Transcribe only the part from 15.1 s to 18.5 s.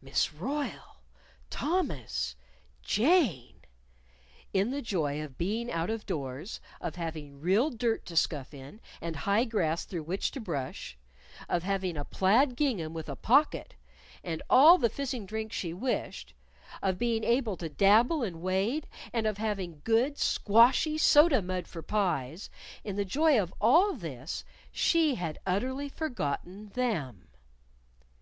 drink she wished; of being able to dabble and